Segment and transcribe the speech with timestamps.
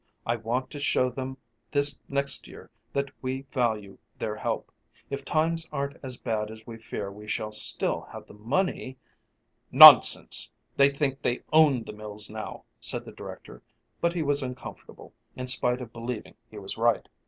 [0.25, 1.37] I want to show them
[1.69, 4.71] this next year that we value their help.
[5.11, 8.97] If times aren't as bad as we fear we shall still have the money"
[9.83, 10.51] "Nonsense.
[10.75, 13.61] They think they own the mills now," said the director,
[13.99, 17.07] but he was uncomfortable, in spite of believing he was right.